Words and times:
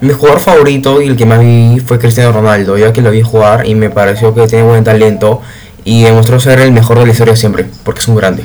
Mi 0.00 0.12
jugador 0.12 0.40
favorito 0.40 1.02
y 1.02 1.08
el 1.08 1.16
que 1.16 1.26
más 1.26 1.40
vi 1.40 1.80
fue 1.84 1.98
Cristiano 1.98 2.32
Ronaldo, 2.32 2.78
ya 2.78 2.92
que 2.92 3.02
lo 3.02 3.10
vi 3.10 3.22
jugar 3.22 3.66
y 3.66 3.74
me 3.74 3.90
pareció 3.90 4.34
que 4.34 4.46
tiene 4.46 4.64
buen 4.64 4.84
talento 4.84 5.40
y 5.84 6.02
demostró 6.02 6.38
ser 6.38 6.60
el 6.60 6.70
mejor 6.70 6.98
de 7.00 7.06
la 7.06 7.12
historia 7.12 7.34
siempre, 7.34 7.66
porque 7.82 8.00
es 8.00 8.08
un 8.08 8.14
grande. 8.14 8.44